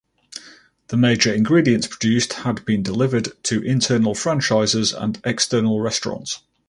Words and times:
The 0.87 0.97
major 0.97 1.31
ingredients 1.31 1.85
produced 1.85 2.33
had 2.33 2.65
been 2.65 2.81
delivered 2.81 3.33
to 3.43 3.61
internal 3.61 4.15
franchises 4.15 4.93
and 4.93 5.21
external 5.23 5.79
restaurants. 5.79 6.39